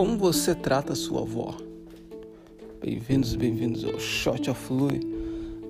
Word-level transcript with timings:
Como 0.00 0.16
você 0.16 0.54
trata 0.54 0.94
a 0.94 0.96
sua 0.96 1.20
avó? 1.20 1.54
Bem-vindos, 2.80 3.34
bem-vindos 3.34 3.84
ao 3.84 4.00
Shot 4.00 4.48
of 4.48 4.72
Louis. 4.72 5.04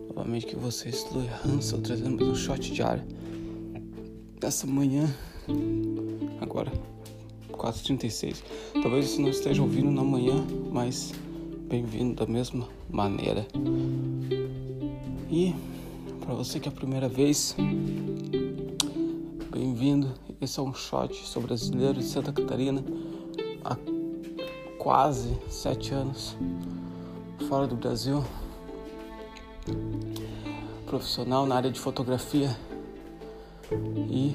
Novamente 0.06 0.46
que 0.46 0.54
vocês, 0.54 1.04
Louis 1.10 1.29
Hansel, 1.45 1.80
mais 1.80 2.29
um 2.29 2.35
shot 2.37 2.72
diário. 2.72 3.03
Nessa 4.40 4.69
manhã, 4.69 5.12
agora, 6.40 6.71
4h36. 7.51 8.44
Talvez 8.80 9.11
você 9.11 9.21
não 9.21 9.30
esteja 9.30 9.62
ouvindo 9.62 9.90
na 9.90 10.04
manhã, 10.04 10.47
mas 10.71 11.12
bem-vindo 11.69 12.24
da 12.24 12.33
mesma 12.33 12.69
maneira. 12.88 13.44
E 15.28 15.53
para 16.20 16.34
você 16.34 16.60
que 16.60 16.69
é 16.69 16.70
a 16.70 16.74
primeira 16.74 17.09
vez, 17.09 17.56
bem-vindo. 19.51 20.15
Esse 20.41 20.61
é 20.61 20.62
um 20.62 20.73
shot, 20.73 21.17
sou 21.27 21.42
brasileiro 21.42 21.95
de 21.95 22.05
Santa 22.05 22.33
Catarina 22.33 22.84
há 23.65 23.77
quase 24.80 25.39
sete 25.51 25.93
anos 25.93 26.34
fora 27.51 27.66
do 27.66 27.77
Brasil, 27.77 28.25
profissional 30.87 31.45
na 31.45 31.55
área 31.55 31.70
de 31.70 31.79
fotografia 31.79 32.56
e 34.09 34.34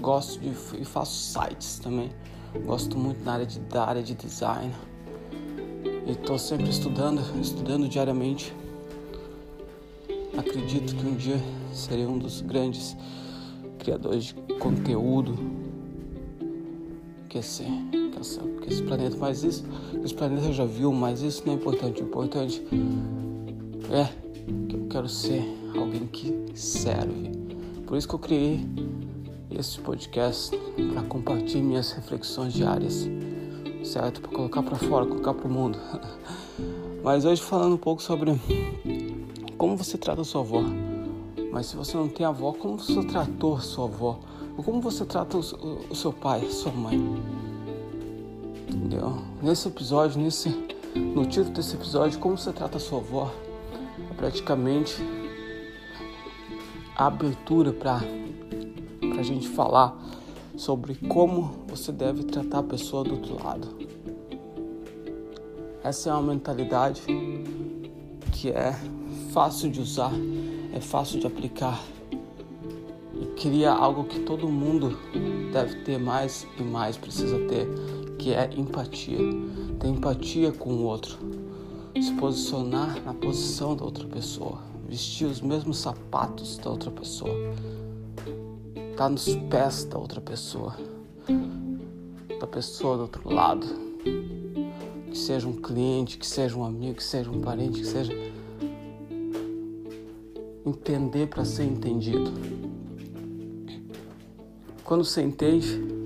gosto 0.00 0.40
de 0.40 0.48
e 0.80 0.84
faço 0.84 1.12
sites 1.12 1.78
também. 1.78 2.10
Gosto 2.64 2.96
muito 2.96 3.22
na 3.22 3.34
área 3.34 3.46
de, 3.46 3.60
da 3.60 3.84
área 3.84 4.02
de 4.02 4.14
design 4.14 4.72
e 6.06 6.12
estou 6.12 6.38
sempre 6.38 6.70
estudando, 6.70 7.20
estudando 7.38 7.86
diariamente. 7.86 8.54
Acredito 10.38 10.96
que 10.96 11.06
um 11.06 11.16
dia 11.16 11.38
serei 11.70 12.06
um 12.06 12.18
dos 12.18 12.40
grandes 12.40 12.96
criadores 13.78 14.24
de 14.24 14.34
conteúdo 14.58 15.38
que 17.28 17.38
esse, 17.38 17.64
que 18.20 18.26
essa, 18.26 18.40
que 18.40 18.72
esse 18.72 18.82
planeta. 18.82 19.16
Mas 19.18 19.42
isso, 19.42 19.64
esse 20.04 20.14
planeta 20.14 20.52
já 20.52 20.64
viu, 20.64 20.92
mas 20.92 21.22
isso 21.22 21.42
não 21.46 21.54
é 21.54 21.56
importante. 21.56 22.02
O 22.02 22.06
importante 22.06 22.62
é 23.90 24.04
que 24.68 24.76
eu 24.76 24.86
quero 24.88 25.08
ser 25.08 25.42
alguém 25.76 26.06
que 26.06 26.34
serve. 26.54 27.30
Por 27.86 27.96
isso 27.96 28.06
que 28.06 28.14
eu 28.14 28.18
criei 28.18 28.66
esse 29.50 29.80
podcast 29.80 30.56
para 30.92 31.02
compartilhar 31.02 31.64
minhas 31.64 31.92
reflexões 31.92 32.52
diárias, 32.52 33.08
certo? 33.82 34.20
Para 34.20 34.30
colocar 34.30 34.62
para 34.62 34.76
fora, 34.76 35.06
colocar 35.06 35.34
para 35.34 35.48
o 35.48 35.50
mundo. 35.50 35.78
Mas 37.02 37.24
hoje 37.24 37.40
falando 37.40 37.74
um 37.74 37.78
pouco 37.78 38.02
sobre 38.02 38.38
como 39.56 39.76
você 39.76 39.96
trata 39.98 40.20
a 40.20 40.24
sua 40.24 40.42
avó. 40.42 40.62
Mas 41.50 41.66
se 41.66 41.76
você 41.76 41.96
não 41.96 42.08
tem 42.08 42.24
avó, 42.24 42.52
como 42.52 42.78
você 42.78 43.02
tratou 43.02 43.56
a 43.56 43.60
sua 43.60 43.86
avó? 43.86 44.20
Ou 44.56 44.62
como 44.62 44.80
você 44.80 45.04
trata 45.04 45.38
o, 45.38 45.94
seu 45.94 46.12
pai, 46.12 46.48
sua 46.50 46.70
mãe? 46.70 47.00
Entendeu? 48.90 49.22
Nesse 49.40 49.68
episódio, 49.68 50.20
nesse, 50.20 50.48
no 50.96 51.24
título 51.24 51.54
desse 51.54 51.76
episódio, 51.76 52.18
como 52.18 52.36
você 52.36 52.52
trata 52.52 52.76
a 52.76 52.80
sua 52.80 52.98
avó, 52.98 53.32
é 54.10 54.14
praticamente 54.14 54.96
a 56.96 57.06
abertura 57.06 57.72
para 57.72 58.00
a 59.16 59.22
gente 59.22 59.48
falar 59.48 59.96
sobre 60.56 60.96
como 60.96 61.54
você 61.68 61.92
deve 61.92 62.24
tratar 62.24 62.58
a 62.58 62.62
pessoa 62.64 63.04
do 63.04 63.12
outro 63.12 63.40
lado. 63.40 63.68
Essa 65.84 66.10
é 66.10 66.12
uma 66.12 66.34
mentalidade 66.34 67.00
que 68.32 68.50
é 68.50 68.74
fácil 69.32 69.70
de 69.70 69.80
usar, 69.80 70.10
é 70.74 70.80
fácil 70.80 71.20
de 71.20 71.28
aplicar 71.28 71.80
e 73.14 73.24
cria 73.40 73.70
algo 73.70 74.02
que 74.02 74.18
todo 74.18 74.48
mundo 74.48 74.98
deve 75.52 75.76
ter 75.84 75.96
mais 75.96 76.44
e 76.58 76.62
mais 76.64 76.96
precisa 76.96 77.38
ter, 77.46 77.68
que 78.20 78.34
é 78.34 78.50
empatia. 78.54 79.18
Ter 79.78 79.88
empatia 79.88 80.52
com 80.52 80.74
o 80.74 80.82
outro, 80.84 81.18
se 82.00 82.12
posicionar 82.12 83.02
na 83.02 83.14
posição 83.14 83.74
da 83.74 83.82
outra 83.82 84.06
pessoa, 84.06 84.58
vestir 84.86 85.26
os 85.26 85.40
mesmos 85.40 85.78
sapatos 85.78 86.58
da 86.58 86.68
outra 86.68 86.90
pessoa, 86.90 87.34
estar 88.76 88.96
tá 88.96 89.08
nos 89.08 89.34
pés 89.48 89.84
da 89.84 89.98
outra 89.98 90.20
pessoa, 90.20 90.76
da 92.38 92.46
pessoa 92.46 92.96
do 92.96 93.02
outro 93.04 93.32
lado, 93.32 93.66
que 95.10 95.16
seja 95.16 95.48
um 95.48 95.54
cliente, 95.54 96.18
que 96.18 96.26
seja 96.26 96.58
um 96.58 96.64
amigo, 96.64 96.96
que 96.96 97.04
seja 97.04 97.30
um 97.30 97.40
parente, 97.40 97.80
que 97.80 97.86
seja. 97.86 98.12
Entender 100.66 101.26
para 101.26 101.42
ser 101.46 101.64
entendido. 101.64 102.30
Quando 104.84 105.04
você 105.04 105.22
entende, 105.22 105.99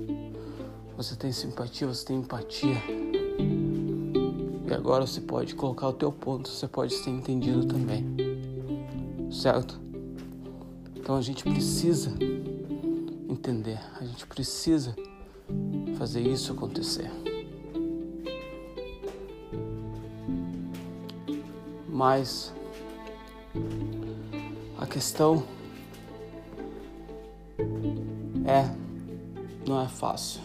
você 0.95 1.15
tem 1.15 1.31
simpatia, 1.31 1.87
você 1.87 2.05
tem 2.05 2.17
empatia. 2.17 2.81
E 4.67 4.73
agora 4.73 5.05
você 5.05 5.19
pode 5.19 5.53
colocar 5.53 5.89
o 5.89 5.93
teu 5.93 6.11
ponto, 6.11 6.47
você 6.49 6.67
pode 6.67 6.93
ser 6.93 7.09
entendido 7.09 7.65
também. 7.65 8.05
Certo? 9.29 9.79
Então 10.95 11.17
a 11.17 11.21
gente 11.21 11.43
precisa 11.43 12.13
entender, 13.29 13.79
a 13.99 14.05
gente 14.05 14.25
precisa 14.25 14.95
fazer 15.97 16.21
isso 16.21 16.53
acontecer. 16.53 17.11
Mas 21.89 22.53
a 24.77 24.85
questão 24.85 25.43
é, 28.45 28.69
não 29.67 29.81
é 29.81 29.87
fácil. 29.87 30.44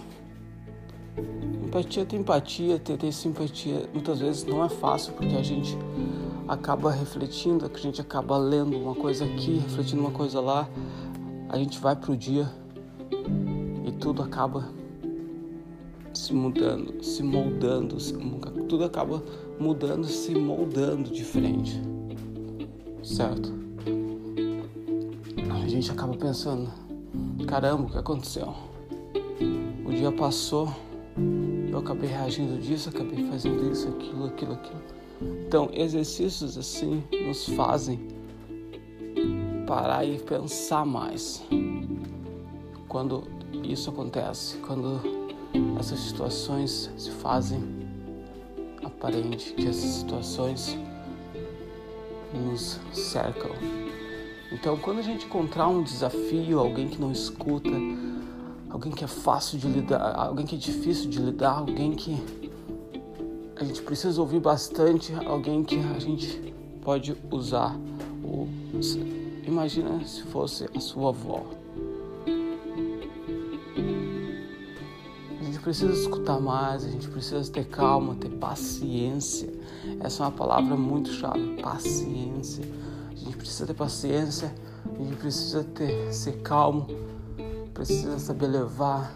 Empatia 1.65 2.05
tem 2.05 2.21
empatia, 2.21 2.79
ter, 2.79 2.97
ter 2.97 3.13
simpatia 3.13 3.89
muitas 3.93 4.19
vezes 4.19 4.45
não 4.45 4.65
é 4.65 4.69
fácil 4.69 5.13
porque 5.13 5.37
a 5.37 5.43
gente 5.43 5.79
acaba 6.49 6.91
refletindo, 6.91 7.71
a 7.73 7.79
gente 7.79 8.01
acaba 8.01 8.37
lendo 8.37 8.77
uma 8.77 8.95
coisa 8.95 9.25
aqui, 9.25 9.59
refletindo 9.59 10.01
uma 10.01 10.11
coisa 10.11 10.41
lá, 10.41 10.69
a 11.49 11.57
gente 11.57 11.79
vai 11.79 11.95
pro 11.95 12.17
dia 12.17 12.51
e 13.87 13.93
tudo 13.93 14.21
acaba 14.23 14.69
se 16.13 16.35
mudando, 16.35 17.03
se 17.05 17.23
moldando, 17.23 18.01
se, 18.01 18.15
tudo 18.69 18.85
acaba 18.85 19.23
mudando, 19.59 20.07
se 20.07 20.35
moldando 20.35 21.11
diferente, 21.11 21.81
certo? 23.03 23.53
A 25.51 25.69
gente 25.69 25.91
acaba 25.91 26.17
pensando, 26.17 26.69
caramba, 27.47 27.85
o 27.85 27.91
que 27.91 27.99
aconteceu? 27.99 28.53
O 29.85 29.93
dia 29.93 30.11
passou, 30.11 30.69
eu 31.71 31.79
acabei 31.79 32.09
reagindo 32.09 32.61
disso, 32.61 32.89
acabei 32.89 33.25
fazendo 33.25 33.71
isso, 33.71 33.89
aquilo, 33.89 34.27
aquilo, 34.27 34.53
aquilo. 34.55 34.83
Então, 35.47 35.69
exercícios 35.73 36.57
assim 36.57 37.03
nos 37.27 37.47
fazem 37.51 38.09
parar 39.67 40.05
e 40.05 40.19
pensar 40.19 40.85
mais. 40.85 41.43
Quando 42.89 43.23
isso 43.63 43.91
acontece, 43.91 44.57
quando 44.59 45.01
essas 45.79 46.01
situações 46.01 46.91
se 46.97 47.11
fazem 47.11 47.63
aparente, 48.83 49.53
que 49.53 49.67
essas 49.67 49.91
situações 49.91 50.77
nos 52.35 52.81
cercam. 52.93 53.51
Então, 54.53 54.77
quando 54.77 54.99
a 54.99 55.03
gente 55.03 55.27
encontrar 55.27 55.69
um 55.69 55.83
desafio, 55.83 56.59
alguém 56.59 56.89
que 56.89 57.01
não 57.01 57.13
escuta, 57.13 57.71
alguém 58.71 58.93
que 58.93 59.05
é 59.05 59.07
fácil 59.07 59.59
de 59.59 59.69
lidar, 59.69 60.15
alguém 60.17 60.47
que 60.47 60.55
é 60.55 60.59
difícil 60.59 61.11
de 61.11 61.19
lidar, 61.19 61.59
alguém 61.59 61.93
que 61.93 62.17
a 63.57 63.65
gente 63.65 63.83
precisa 63.83 64.21
ouvir 64.21 64.41
bastante, 64.41 65.13
alguém 65.27 65.63
que 65.63 65.77
a 65.77 65.99
gente 65.99 66.55
pode 66.83 67.17
usar 67.31 67.77
imagina 69.47 70.03
se 70.07 70.23
fosse 70.23 70.69
a 70.75 70.81
sua 70.81 71.11
avó. 71.11 71.45
A 75.39 75.45
gente 75.45 75.59
precisa 75.61 75.93
escutar 75.93 76.41
mais, 76.41 76.85
a 76.85 76.89
gente 76.89 77.09
precisa 77.09 77.51
ter 77.51 77.67
calma, 77.67 78.15
ter 78.15 78.31
paciência. 78.31 79.53
Essa 80.01 80.23
é 80.23 80.27
uma 80.27 80.33
palavra 80.33 80.77
muito 80.77 81.11
chave, 81.11 81.61
paciência 81.61 82.65
a 83.21 83.25
gente 83.25 83.37
precisa 83.37 83.67
ter 83.67 83.75
paciência, 83.75 84.55
a 84.99 85.03
gente 85.03 85.17
precisa 85.17 85.63
ter, 85.63 86.13
ser 86.13 86.41
calmo, 86.41 86.87
precisa 87.81 88.19
saber 88.19 88.47
levar, 88.49 89.11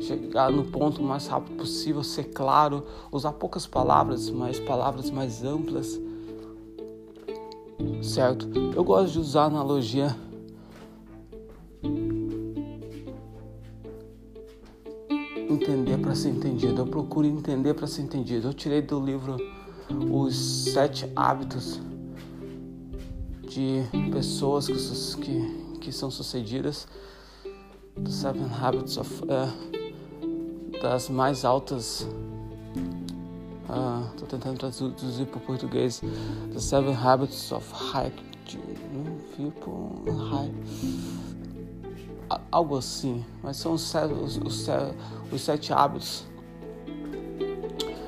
chegar 0.00 0.50
no 0.50 0.64
ponto 0.64 1.02
mais 1.02 1.26
rápido 1.26 1.54
possível, 1.58 2.02
ser 2.02 2.24
claro, 2.32 2.86
usar 3.12 3.32
poucas 3.32 3.66
palavras, 3.66 4.30
mas 4.30 4.58
palavras 4.58 5.10
mais 5.10 5.44
amplas, 5.44 6.00
certo? 8.02 8.48
Eu 8.74 8.82
gosto 8.82 9.12
de 9.12 9.18
usar 9.18 9.44
analogia. 9.44 10.16
Entender 15.46 15.98
para 15.98 16.14
ser 16.14 16.30
entendido. 16.30 16.80
Eu 16.80 16.86
procuro 16.86 17.26
entender 17.26 17.74
para 17.74 17.86
ser 17.86 18.00
entendido. 18.00 18.48
Eu 18.48 18.54
tirei 18.54 18.80
do 18.80 18.98
livro 18.98 19.36
os 20.10 20.72
sete 20.72 21.06
hábitos 21.14 21.78
de 23.50 23.82
pessoas 24.12 24.66
que, 24.68 25.20
que, 25.20 25.78
que 25.80 25.92
são 25.92 26.10
sucedidas. 26.10 26.86
The 28.02 28.10
Seven 28.10 28.48
Habits 28.48 28.96
of. 28.96 29.24
Uh, 29.24 29.80
das 30.80 31.08
mais 31.08 31.44
altas. 31.44 32.06
Estou 34.10 34.24
uh, 34.24 34.26
tentando 34.28 34.58
traduzir 34.58 35.26
para 35.26 35.38
o 35.38 35.40
português. 35.40 36.00
The 36.52 36.58
Seven 36.58 36.94
Habits 36.94 37.52
of 37.52 37.70
High 37.72 38.12
People 39.36 40.10
High. 40.10 40.52
Algo 42.50 42.78
assim, 42.78 43.24
mas 43.42 43.56
são 43.56 43.72
os 43.72 43.92
os, 43.94 44.36
os, 44.38 44.68
os 45.32 45.40
sete 45.40 45.72
hábitos 45.72 46.24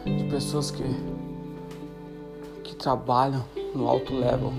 de 0.05 0.25
pessoas 0.31 0.71
que, 0.71 0.85
que 2.62 2.77
trabalham 2.77 3.44
no 3.75 3.89
alto 3.89 4.15
level. 4.15 4.53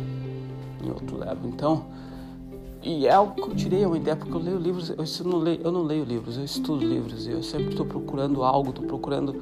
Em 0.83 0.89
alto 0.89 1.17
level. 1.17 1.49
Então, 1.49 1.85
e 2.81 3.07
é 3.07 3.13
algo 3.13 3.35
que 3.35 3.49
eu 3.49 3.55
tirei 3.55 3.85
uma 3.85 3.97
ideia, 3.97 4.15
porque 4.15 4.33
eu 4.33 4.39
leio 4.39 4.57
livros, 4.57 4.89
eu 4.89 5.25
não 5.25 5.39
leio, 5.39 5.61
eu 5.63 5.71
não 5.71 5.83
leio 5.83 6.03
livros, 6.03 6.37
eu 6.37 6.43
estudo 6.43 6.85
livros, 6.85 7.25
eu 7.27 7.41
sempre 7.41 7.69
estou 7.69 7.85
procurando 7.85 8.43
algo, 8.43 8.71
estou 8.71 8.85
procurando 8.85 9.41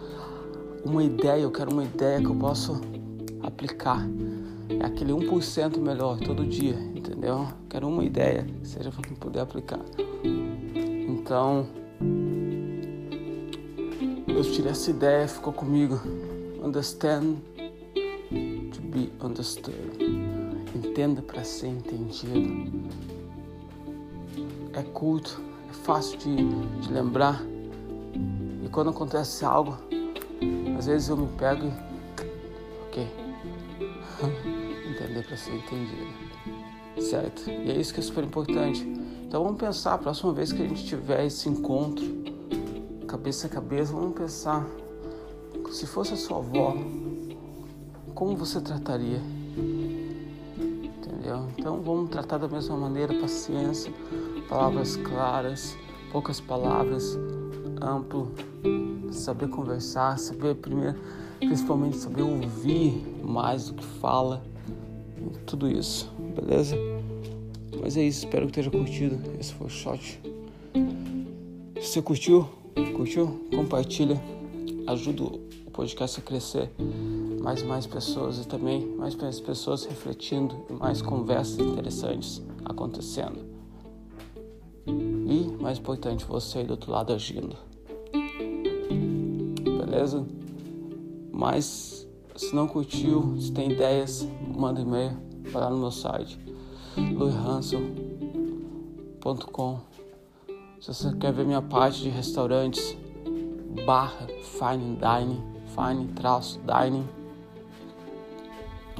uma 0.85 1.03
ideia, 1.03 1.41
eu 1.41 1.49
quero 1.49 1.71
uma 1.71 1.83
ideia 1.83 2.19
que 2.19 2.27
eu 2.27 2.35
possa 2.35 2.79
aplicar. 3.41 4.07
É 4.69 4.85
aquele 4.85 5.11
1% 5.11 5.77
melhor 5.79 6.19
todo 6.19 6.45
dia, 6.45 6.75
entendeu? 6.95 7.39
Eu 7.39 7.47
quero 7.67 7.87
uma 7.87 8.03
ideia, 8.03 8.45
seja 8.61 8.91
para 8.91 9.09
poder 9.15 9.39
aplicar. 9.39 9.79
Então, 11.09 11.65
eu 14.27 14.43
tirei 14.43 14.71
essa 14.71 14.91
ideia, 14.91 15.27
ficou 15.27 15.51
comigo. 15.51 15.99
Understand 16.63 17.37
to 18.71 18.81
be 18.81 19.11
understood. 19.23 20.20
Entenda 20.75 21.21
para 21.21 21.43
ser 21.43 21.67
entendido 21.67 22.91
é 24.73 24.83
curto, 24.83 25.41
é 25.69 25.73
fácil 25.73 26.17
de, 26.17 26.35
de 26.35 26.93
lembrar. 26.93 27.41
E 28.63 28.69
quando 28.69 28.89
acontece 28.89 29.43
algo, 29.43 29.77
às 30.77 30.85
vezes 30.85 31.09
eu 31.09 31.17
me 31.17 31.27
pego 31.37 31.65
e. 31.65 31.71
Ok. 32.87 33.07
Entender 34.89 35.25
para 35.25 35.37
ser 35.37 35.55
entendido. 35.55 36.31
Certo? 36.99 37.49
E 37.49 37.71
é 37.71 37.79
isso 37.79 37.93
que 37.93 37.99
é 37.99 38.03
super 38.03 38.23
importante. 38.23 38.81
Então 39.27 39.43
vamos 39.43 39.59
pensar, 39.59 39.93
a 39.93 39.97
próxima 39.97 40.33
vez 40.33 40.51
que 40.51 40.61
a 40.61 40.67
gente 40.67 40.85
tiver 40.85 41.25
esse 41.25 41.47
encontro, 41.47 42.05
cabeça 43.07 43.47
a 43.47 43.49
cabeça, 43.49 43.93
vamos 43.93 44.13
pensar. 44.13 44.67
Se 45.71 45.87
fosse 45.87 46.13
a 46.13 46.17
sua 46.17 46.37
avó, 46.39 46.75
como 48.13 48.35
você 48.35 48.59
trataria? 48.59 49.21
Entendeu? 51.21 51.47
Então 51.55 51.81
vamos 51.83 52.09
tratar 52.09 52.39
da 52.39 52.47
mesma 52.47 52.75
maneira, 52.75 53.13
paciência 53.13 53.93
palavras 54.49 54.97
claras, 54.97 55.77
poucas 56.11 56.41
palavras, 56.41 57.15
amplo, 57.79 58.31
saber 59.11 59.47
conversar, 59.47 60.17
saber 60.17 60.55
primeiro, 60.55 60.97
principalmente 61.37 61.97
saber 61.97 62.23
ouvir 62.23 63.01
mais 63.23 63.67
do 63.67 63.75
que 63.75 63.83
fala, 63.83 64.41
tudo 65.45 65.69
isso, 65.69 66.11
beleza? 66.35 66.75
Mas 67.79 67.95
é 67.95 68.03
isso, 68.03 68.25
espero 68.25 68.47
que 68.47 68.53
tenha 68.53 68.71
curtido. 68.71 69.17
Esse 69.39 69.53
foi 69.53 69.67
o 69.67 69.69
shot. 69.69 70.19
Se 71.79 71.87
você 71.87 72.01
curtiu, 72.01 72.49
curtiu, 72.95 73.47
compartilha, 73.55 74.19
ajuda 74.87 75.23
o 75.23 75.71
podcast 75.71 76.19
a 76.19 76.23
crescer. 76.23 76.71
Mais 77.41 77.61
e 77.61 77.65
mais 77.65 77.87
pessoas 77.87 78.37
e 78.37 78.47
também 78.47 78.85
mais 78.95 79.15
pessoas 79.15 79.85
refletindo 79.85 80.55
e 80.69 80.73
mais 80.73 81.01
conversas 81.01 81.59
interessantes 81.59 82.41
acontecendo. 82.63 83.43
E, 84.85 85.61
mais 85.61 85.79
importante, 85.79 86.25
você 86.25 86.59
aí 86.59 86.65
do 86.65 86.71
outro 86.71 86.91
lado 86.91 87.13
agindo. 87.13 87.55
Beleza? 89.63 90.25
Mas, 91.31 92.05
se 92.35 92.53
não 92.53 92.67
curtiu, 92.67 93.37
se 93.39 93.51
tem 93.51 93.71
ideias, 93.71 94.27
manda 94.55 94.81
e-mail 94.81 95.17
para 95.51 95.61
lá 95.61 95.69
no 95.69 95.77
meu 95.77 95.91
site 95.91 96.37
luihansel.com 96.97 99.79
Se 100.79 100.93
você 100.93 101.15
quer 101.15 101.31
ver 101.31 101.45
minha 101.45 101.61
parte 101.61 102.01
de 102.01 102.09
restaurantes, 102.09 102.97
barra 103.85 104.27
fine 104.43 104.97
dining, 104.97 105.41
fine 105.67 106.07
traço 106.13 106.59
dining, 106.59 107.07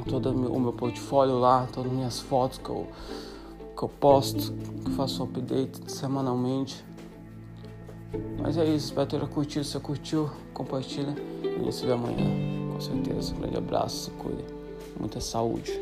todo 0.06 0.32
o 0.32 0.60
meu 0.60 0.74
portfólio 0.74 1.40
lá, 1.40 1.68
todas 1.72 1.92
as 1.92 1.98
minhas 1.98 2.20
fotos 2.20 2.58
que 2.58 2.70
eu 2.70 2.88
que 3.82 3.86
eu 3.86 3.90
posto, 3.90 4.54
que 4.86 4.92
faço 4.92 5.24
update 5.24 5.92
semanalmente. 5.92 6.86
Mas 8.40 8.56
é 8.56 8.64
isso, 8.64 8.86
espero 8.86 9.08
ter 9.08 9.28
curtido. 9.28 9.66
Se 9.66 9.72
você 9.72 9.80
curtiu, 9.80 10.30
compartilha. 10.54 11.16
E 11.68 11.72
se 11.72 11.86
vê 11.86 11.94
amanhã, 11.94 12.28
com 12.72 12.80
certeza. 12.80 13.34
Um 13.34 13.40
grande 13.40 13.58
abraço, 13.58 14.06
se 14.06 14.12
cuida. 14.12 14.44
Muita 15.00 15.20
saúde. 15.20 15.82